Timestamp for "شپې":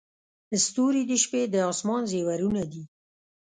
1.23-1.41